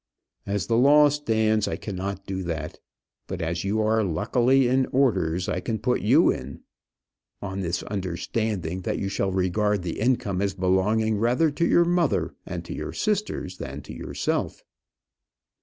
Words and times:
"As 0.47 0.65
the 0.65 0.77
law 0.77 1.09
stands 1.09 1.67
I 1.67 1.75
cannot 1.75 2.25
do 2.25 2.41
that. 2.41 2.79
But 3.27 3.39
as 3.39 3.63
you 3.63 3.79
are 3.83 4.03
luckily 4.03 4.67
in 4.67 4.87
orders, 4.87 5.47
I 5.47 5.59
can 5.59 5.77
put 5.77 6.01
you 6.01 6.31
in 6.31 6.63
on 7.39 7.59
this 7.59 7.83
understanding, 7.83 8.81
that 8.81 8.97
you 8.97 9.09
shall 9.09 9.31
regard 9.31 9.83
the 9.83 9.99
income 9.99 10.41
as 10.41 10.55
belonging 10.55 11.19
rather 11.19 11.51
to 11.51 11.67
your 11.67 11.85
mother 11.85 12.33
and 12.47 12.65
to 12.65 12.73
your 12.73 12.93
sisters 12.93 13.59
than 13.59 13.83
to 13.83 13.93
yourself." 13.93 14.63